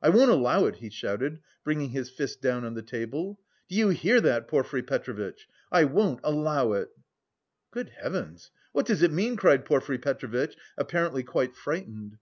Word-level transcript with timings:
"I 0.00 0.08
won't 0.08 0.30
allow 0.30 0.66
it!" 0.66 0.76
he 0.76 0.88
shouted, 0.88 1.40
bringing 1.64 1.90
his 1.90 2.08
fist 2.08 2.40
down 2.40 2.64
on 2.64 2.74
the 2.74 2.80
table. 2.82 3.40
"Do 3.68 3.74
you 3.74 3.88
hear 3.88 4.20
that, 4.20 4.46
Porfiry 4.46 4.84
Petrovitch? 4.84 5.48
I 5.72 5.82
won't 5.82 6.20
allow 6.22 6.74
it." 6.74 6.90
"Good 7.72 7.88
heavens! 7.88 8.52
What 8.70 8.86
does 8.86 9.02
it 9.02 9.10
mean?" 9.10 9.34
cried 9.34 9.64
Porfiry 9.64 9.98
Petrovitch, 9.98 10.56
apparently 10.78 11.24
quite 11.24 11.56
frightened. 11.56 12.18